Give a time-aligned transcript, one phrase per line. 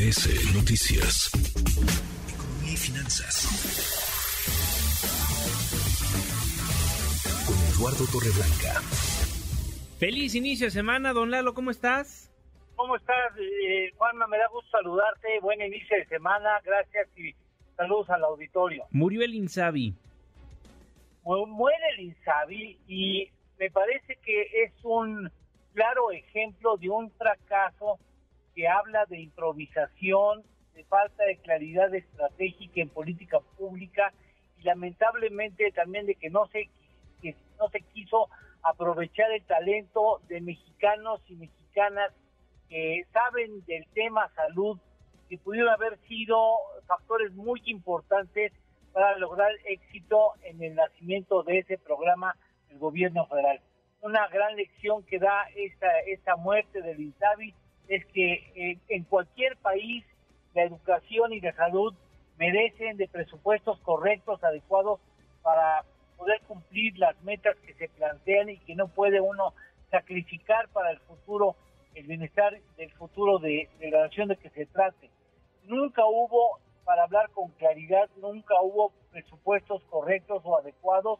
[0.00, 1.30] MBS Noticias.
[2.32, 3.34] Economía y finanzas.
[7.46, 8.80] Con Eduardo Torreblanca.
[9.98, 12.32] Feliz inicio de semana, don Lalo, ¿cómo estás?
[12.76, 14.26] ¿Cómo estás, eh, Juanma?
[14.26, 15.38] Me da gusto saludarte.
[15.42, 16.48] Buen inicio de semana.
[16.64, 17.34] Gracias y
[17.76, 18.86] saludos al auditorio.
[18.92, 19.94] Murió el Insabi.
[21.24, 25.30] Muere el Insabi y me parece que es un
[25.74, 27.98] claro ejemplo de un fracaso
[28.60, 30.42] que habla de improvisación,
[30.74, 34.12] de falta de claridad estratégica en política pública
[34.58, 36.68] y lamentablemente también de que no se
[37.22, 38.28] que no se quiso
[38.62, 42.12] aprovechar el talento de mexicanos y mexicanas
[42.68, 44.78] que saben del tema salud,
[45.30, 46.36] que pudieron haber sido
[46.86, 48.52] factores muy importantes
[48.92, 52.36] para lograr éxito en el nacimiento de ese programa
[52.68, 53.58] del gobierno federal.
[54.02, 57.54] Una gran lección que da esta, esta muerte del INSABI
[57.90, 60.04] es que eh, en cualquier país
[60.54, 61.92] la educación y la salud
[62.38, 65.00] merecen de presupuestos correctos, adecuados
[65.42, 65.84] para
[66.16, 69.54] poder cumplir las metas que se plantean y que no puede uno
[69.90, 71.56] sacrificar para el futuro,
[71.94, 75.10] el bienestar del futuro de, la nación de que se trate.
[75.64, 81.18] Nunca hubo, para hablar con claridad, nunca hubo presupuestos correctos o adecuados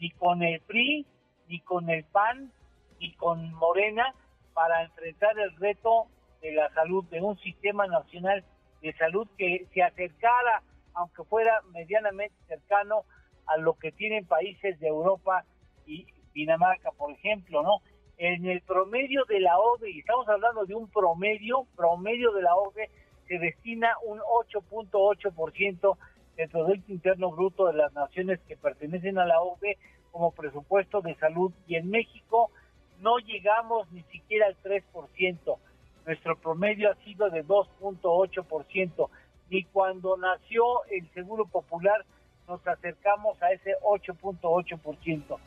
[0.00, 1.06] ni con el PRI,
[1.46, 2.50] ni con el PAN,
[2.98, 4.12] ni con Morena
[4.54, 6.06] para enfrentar el reto
[6.40, 8.44] de la salud, de un sistema nacional
[8.80, 10.62] de salud que se acercara,
[10.94, 13.04] aunque fuera medianamente cercano,
[13.46, 15.44] a lo que tienen países de Europa
[15.86, 17.82] y Dinamarca, por ejemplo, ¿no?
[18.18, 22.54] En el promedio de la OCDE, y estamos hablando de un promedio, promedio de la
[22.54, 22.90] OCDE,
[23.26, 25.96] se destina un 8.8%
[26.36, 29.78] del Producto Interno Bruto de las naciones que pertenecen a la OCDE
[30.10, 32.50] como presupuesto de salud y en México
[33.02, 35.58] no llegamos ni siquiera al 3%.
[36.06, 39.08] Nuestro promedio ha sido de 2.8%.
[39.50, 42.04] Y cuando nació el Seguro Popular
[42.48, 45.38] nos acercamos a ese 8.8%.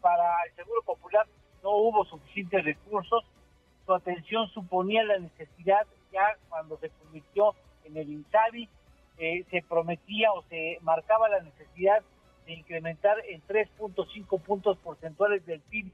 [0.00, 1.26] Para el Seguro Popular
[1.62, 3.24] no hubo suficientes recursos,
[3.84, 7.54] su atención suponía la necesidad, ya cuando se convirtió
[7.84, 8.68] en el INSABI,
[9.18, 12.02] eh, se prometía o se marcaba la necesidad
[12.46, 15.92] de incrementar en 3.5 puntos porcentuales del PIB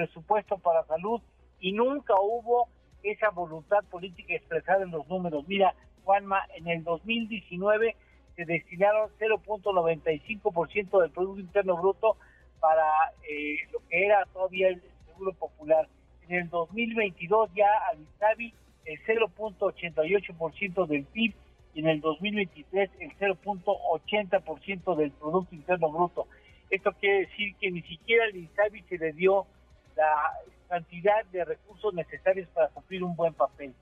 [0.00, 1.20] presupuesto para salud
[1.60, 2.68] y nunca hubo
[3.02, 5.46] esa voluntad política expresada en los números.
[5.46, 5.74] Mira,
[6.04, 7.96] Juanma, en el 2019
[8.34, 12.16] se destinaron 0.95% del Producto Interno Bruto
[12.60, 12.86] para
[13.28, 15.86] eh, lo que era todavía el Seguro Popular.
[16.28, 18.54] En el 2022 ya al INSABI
[18.86, 21.34] el 0.88% del PIB
[21.74, 26.26] y en el 2023 el 0.80% del Producto Interno Bruto.
[26.70, 29.46] Esto quiere decir que ni siquiera al INSABI se le dio
[29.96, 30.32] la
[30.68, 33.74] cantidad de recursos necesarios para cumplir un buen papel.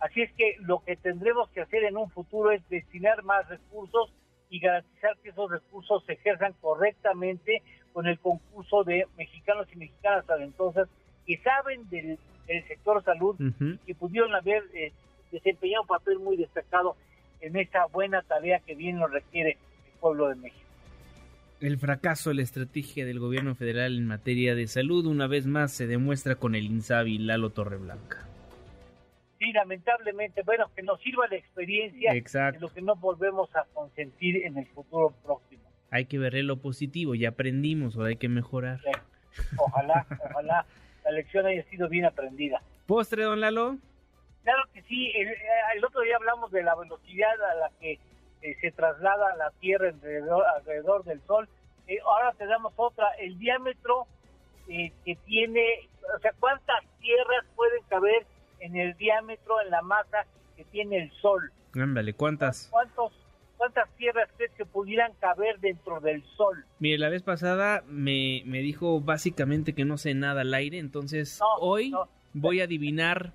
[0.00, 4.12] Así es que lo que tendremos que hacer en un futuro es destinar más recursos
[4.50, 7.62] y garantizar que esos recursos se ejerzan correctamente
[7.92, 10.88] con el concurso de mexicanos y mexicanas talentosas
[11.26, 12.18] que saben del,
[12.68, 14.92] sector salud y que pudieron haber eh,
[15.32, 16.94] desempeñado un papel muy destacado
[17.40, 19.58] en esta buena tarea que bien nos requiere
[19.92, 20.65] el pueblo de México.
[21.60, 25.72] El fracaso de la estrategia del gobierno federal en materia de salud una vez más
[25.72, 28.26] se demuestra con el INSABI Lalo Torreblanca.
[29.38, 34.44] Sí, lamentablemente, bueno, que nos sirva la experiencia de lo que no volvemos a consentir
[34.44, 35.62] en el futuro próximo.
[35.90, 38.80] Hay que verle lo positivo, ya aprendimos, o hay que mejorar.
[39.56, 40.66] Ojalá, ojalá
[41.04, 42.60] la lección haya sido bien aprendida.
[42.86, 43.78] ¿Postre, don Lalo?
[44.42, 47.98] Claro que sí, el, otro día hablamos de la velocidad a la que
[48.46, 51.48] eh, se traslada la Tierra alrededor, del Sol.
[51.88, 54.06] Eh, ahora tenemos otra, el diámetro
[54.68, 58.24] eh, que tiene, o sea, cuántas tierras pueden caber
[58.60, 61.50] en el diámetro, en la masa que tiene el Sol.
[61.74, 62.68] Ándale, ¿cuántas?
[62.70, 63.12] ¿Cuántos,
[63.56, 66.64] ¿Cuántas tierras crees que pudieran caber dentro del Sol?
[66.78, 71.40] Mire, la vez pasada me, me dijo básicamente que no sé nada al aire, entonces
[71.58, 71.92] hoy
[72.32, 73.32] voy a adivinar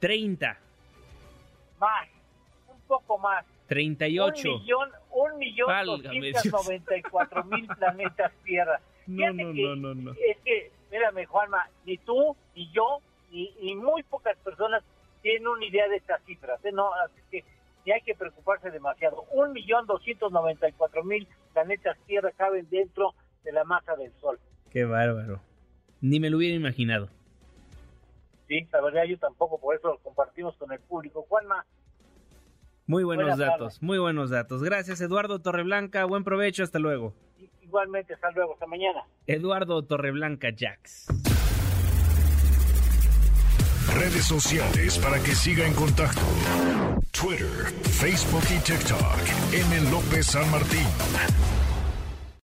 [0.00, 0.58] 30.
[1.80, 2.08] Más,
[2.68, 3.46] un poco más.
[3.66, 4.54] 38.
[4.54, 5.68] Un millón, un millón
[7.10, 8.80] cuatro mil planetas Tierra.
[9.06, 10.12] No, no, no, no, no.
[10.12, 13.00] Es que, mírame, Juanma, ni tú, ni yo,
[13.30, 14.82] y, muy pocas personas
[15.22, 16.72] tienen una idea de estas cifras, ¿eh?
[16.72, 17.44] no, así que
[17.84, 19.24] ni hay que preocuparse demasiado.
[19.32, 24.12] Un millón doscientos noventa y cuatro mil planetas Tierra caben dentro de la masa del
[24.20, 24.38] Sol.
[24.70, 25.40] Qué bárbaro.
[26.00, 27.08] Ni me lo hubiera imaginado.
[28.48, 31.24] Sí, la verdad yo tampoco, por eso lo compartimos con el público.
[31.28, 31.64] Juanma.
[32.86, 34.62] Muy buenos datos, muy buenos datos.
[34.62, 37.14] Gracias Eduardo Torreblanca, buen provecho, hasta luego.
[37.62, 39.04] Igualmente, hasta luego, hasta mañana.
[39.26, 41.08] Eduardo Torreblanca Jax.
[43.94, 46.20] redes sociales para que siga en contacto:
[47.12, 49.18] Twitter, Facebook y TikTok.
[49.52, 49.90] M.
[49.90, 50.86] López San Martín.